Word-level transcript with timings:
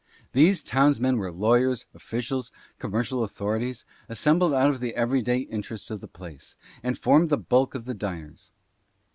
These 0.31 0.63
townsmen 0.63 1.17
were 1.17 1.31
lawyers, 1.31 1.85
officials, 1.93 2.51
commercial 2.79 3.23
authorities, 3.23 3.85
assembled 4.09 4.51
out 4.51 4.67
of 4.71 4.79
the 4.79 4.95
every 4.95 5.21
day 5.21 5.41
interests 5.41 5.91
of 5.91 5.99
the 6.01 6.07
place, 6.07 6.55
and 6.81 6.97
formed 6.97 7.29
the 7.29 7.37
bulk 7.37 7.75
of 7.75 7.85
the 7.85 7.93
diners. 7.93 8.49